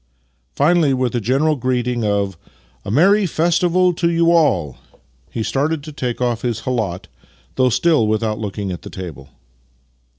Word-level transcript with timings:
Finally, 0.55 0.95
with 0.95 1.13
a 1.13 1.21
general 1.21 1.55
greeting 1.55 2.03
of" 2.03 2.35
A 2.85 2.89
merry 2.89 3.27
festival 3.27 3.93
to 3.93 4.07
3'ou 4.07 4.29
all!" 4.33 4.77
he 5.29 5.43
started 5.43 5.83
to 5.83 5.91
take 5.91 6.19
off 6.19 6.41
his 6.41 6.61
khalat— 6.61 7.05
though 7.55 7.69
still 7.69 8.07
Vv'ithout 8.07 8.39
looking 8.39 8.71
at 8.71 8.81
the 8.81 8.89
table. 8.89 9.29